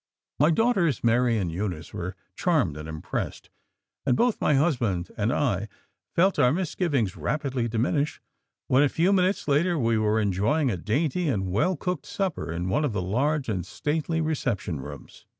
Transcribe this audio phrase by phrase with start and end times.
[0.39, 3.51] My daughters Mary and Eunice were charmed and impressed,
[4.03, 5.67] and both my husband and I
[6.15, 8.19] felt our misgivings rapidly diminish
[8.65, 12.67] when a few minutes later we were enjoying a dainty and well cooked supper in
[12.67, 15.27] one of the large and stately reception rooms.